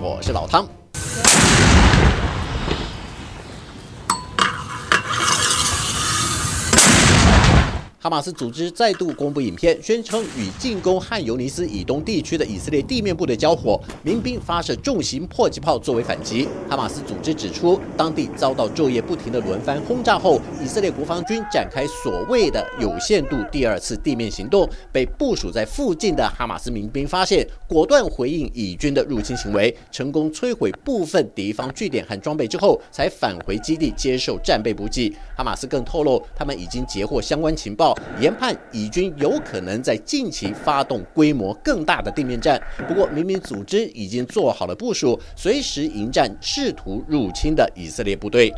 [0.00, 0.77] 我是老汤。
[8.00, 16.46] 哈马斯组织再度公布影片，宣称与进攻汉尤尼斯以东地区的以色列地面部队交火，民兵发射重型迫击炮作为反击。
[16.70, 35.12] 哈马斯组织指出，当地遭到昼夜不停的轮番轰炸后，以色列国防军展开所谓的有限度第二次地面行动，被部署在附近的哈马斯民兵发现，果断回应以军的入侵行为，成功摧毁部分敌方据点和装备之后，才返回基地接受战备补给。
[35.36, 37.87] 哈马斯更透露，他们已经截获相关情报。
[38.20, 48.52] 研判以军有可能在近期发动规模更大的地面战，不过明明组织已经做好了部署，随时迎战试图入侵的以色列部队。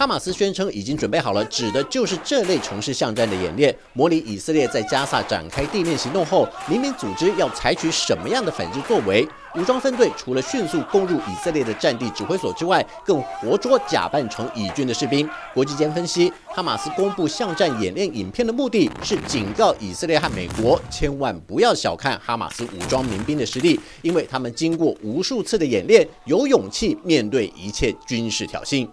[0.00, 9.28] 哈马斯宣称已经准备好了，指的就是这类城市巷战的演练，模拟以色列在加萨展开地面行动后，民兵组织要采取什么样的反制作为。
[9.56, 15.28] 武装分队除了迅速攻入以色列的战地指挥所之外，更活捉假扮成以军的士兵。
[15.52, 28.88] 国际间分析，哈马斯公布巷战演练影片的目的是警告以色列和美国，千万不要小看哈马斯武装民兵的实力，因为他们经过无数次的演练，有勇气面对一切军事挑衅。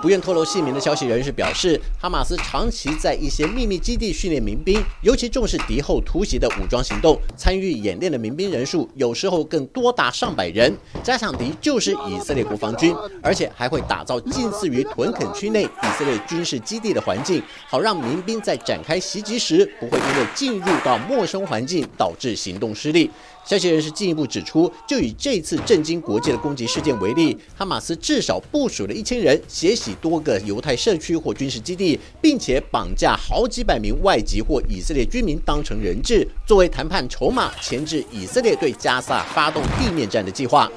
[0.00, 7.20] 不愿透露姓名的消息人士表示，哈马斯长期在一些秘密基地训练民兵，尤其重视敌后突袭的武装行动。
[7.36, 10.74] 参与演练的民兵人数有时候更多达上百人。
[11.02, 23.10] 加强敌就是以色列国防军，而且还会打造近似于屯垦区内以色列军事基地的环境，好让民兵在展开袭击时不会因为进入到陌生环境导致行动失利。
[23.44, 40.70] 消息人士进一步指出，就以这次震惊国际的攻击事件为例，哈马斯至少部署了一千人，血多个犹太社区或军事基地，并且绑架好几百名外籍或以色列居民当成人质，作为谈判筹码，前置以色列对加萨发动地面战的计划。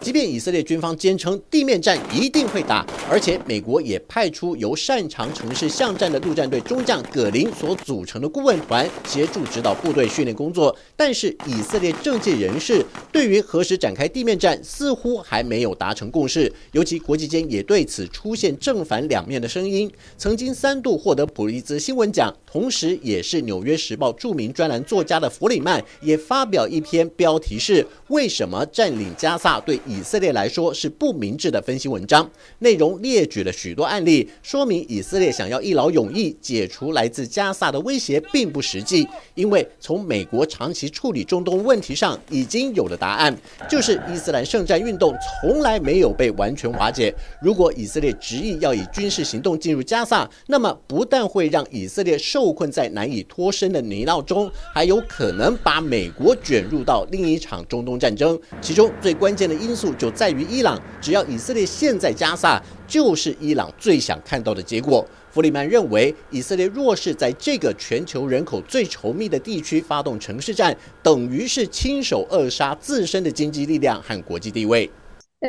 [0.00, 19.90] 即便以色列军方坚称地面战一定会打，而且美国也派出由擅长城市巷战的陆战队中将葛林所组成的顾问团协助指导部队训练工作，但是以色列政界人士对于何时展开地面战似乎还没有达成共识，尤其国际间也对此出现正反两面的声音。
[20.16, 29.78] 曾经三度获得普利兹新闻奖，同时也是《纽约时报》著名专栏作家的弗里曼也发表一篇标题是“为什么占领加萨对”。
[29.90, 32.30] 以色列来说是不明智的分析文章，
[32.60, 39.04] 内容列举了许多案例，说明以色列想要一劳永逸解除来自加萨的威胁并不实际。
[39.34, 43.36] 因为从美国长期处理中东问题上已经有了答案，
[43.68, 47.12] 就是伊斯兰圣战运动从来没有被完全瓦解。
[47.42, 58.40] 如果以色列执意要以军事行动进入加萨，那么不但会让以色列受困在难以脱身的泥淖中，还有可能把美国卷入到另一场中东战争。
[58.60, 59.79] 其中最关键的因素。
[59.97, 65.07] 就在于伊朗，只要以色列现在加萨，就是伊朗最想看到的结果。
[65.31, 74.89] 弗里曼认为，以色列若是在这个全球人口最稠密的地区发动城市战，等于是亲手扼杀自身的经济力量和国际地位。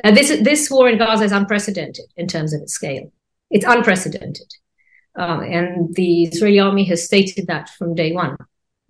[0.02, 3.10] This this war in Gaza is unprecedented in terms of its scale.
[3.48, 4.48] It's unprecedented,
[5.14, 8.36] and the Israeli army has stated that from day one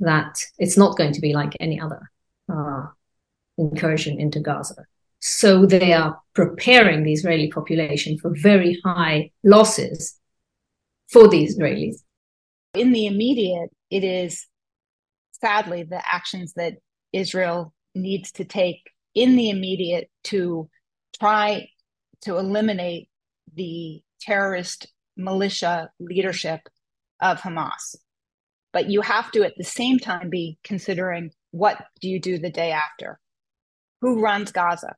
[0.01, 2.01] that it's not going to be like any other
[3.59, 4.87] incursion into Gaza.
[5.22, 10.20] So they are preparing the Israeli population for very high losses
[11.12, 11.98] for the Israelis.
[12.74, 14.48] In the immediate, it is
[15.34, 16.74] sadly the actions that
[17.14, 20.70] Israel needs to take in the immediate to
[21.20, 21.68] try
[22.22, 23.10] to eliminate
[23.54, 26.62] the terrorist militia leadership
[27.22, 27.96] of Hamas.
[28.74, 32.50] But you have to at the same time be considering what do you do the
[32.50, 33.20] day after?
[34.00, 34.96] Who runs Gaza?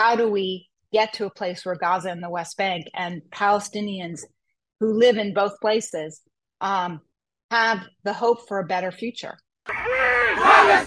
[0.00, 4.22] How do we get to a place where Gaza and the West Bank and Palestinians
[4.80, 6.22] who live in both places
[6.62, 7.02] um,
[7.50, 9.36] have the hope for a better future?
[9.66, 10.86] Palestine!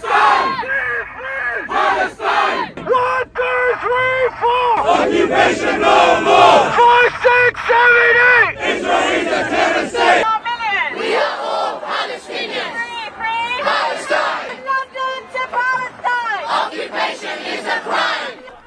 [1.68, 2.74] Palestine!
[2.74, 4.78] One, two, three, four!
[4.98, 6.70] Occupation no more!
[6.74, 8.43] Five, six, seven, eight!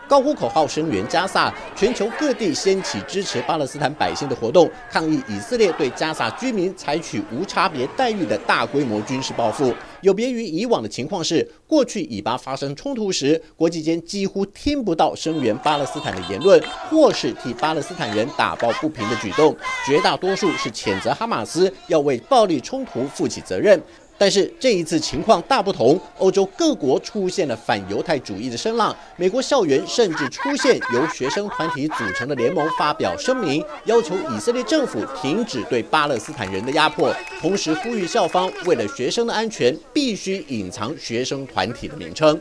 [0.07, 9.73] 高呼口号声援加萨，全球各地掀起支持巴勒斯坦百姓的活动，抗议以色列对加萨居民采取无差别待遇的大规模军事报复。
[10.01, 19.55] 有别于以往的情况是，过去以巴发生冲突时，国际间几乎听不到声援巴勒斯坦的言论，或是替巴勒斯坦人打抱不平的举动，
[19.85, 23.81] 绝大多数是谴责哈马斯要为暴力冲突负起责任。
[24.17, 42.39] 但是这一次情况大不同，欧洲各国出现了反犹太主义的声浪，美国校园甚至出现由学生团体组成的联盟发表声明，要求以色列政府停止对巴勒斯坦人的压迫，同时呼吁校方为了学生的安全，必须隐藏学生团体的名称。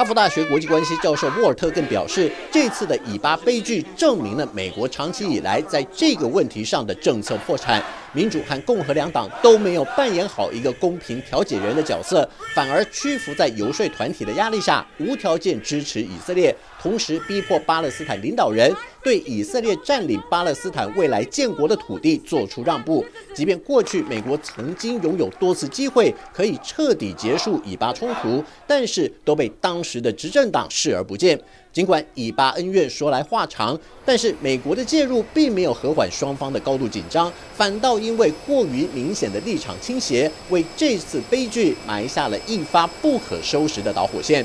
[0.00, 7.84] 哈佛大学国际关系教授沃尔特更表示，这次的以巴悲剧证明了美国长期以来在这个问题上的政策破产。
[8.12, 18.72] 民主和共和两党都没有扮演好一个公平调解人的角色，反而屈服在游说团体的压力下，无条件支持以色列，同时逼迫巴勒斯坦领导人
[19.02, 23.04] 对以色列占领巴勒斯坦未来建国的土地做出让步。
[23.34, 31.40] 即便过去美国曾经拥有多次机会可以彻底结束以巴冲突，但是都被当时的执政党视而不见。
[31.72, 44.44] 尽管以巴恩怨说来话长，但是美国的介入并没有和缓双方的高度紧张，反倒因为过于明显的立场倾斜，为这次悲剧埋下了一发不可收拾的导火线。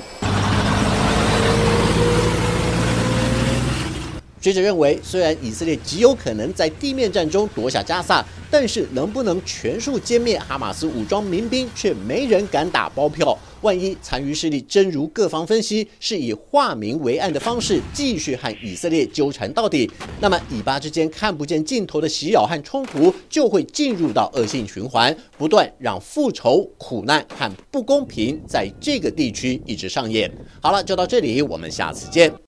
[4.46, 13.36] 学者认为，虽然以色列极有可能在地面战中夺下加萨，但是能不能全数歼灭哈马斯武装民兵，却没人敢打包票。
[13.62, 19.90] 万一残余势力真如各方分析，是以化名为暗的方式继续和以色列纠缠到底，
[20.22, 30.32] 那么以巴之间看不见尽头的袭扰和冲突，就会进入到恶性循环，不断让复仇、苦难和不公平在这个地区一直上演。
[30.62, 32.45] 好了，就到这里，我们下次见。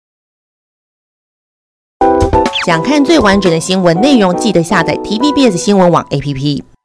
[2.65, 6.76] 想看最完整的新闻内容，记得下载 TVBS 新闻网 APP。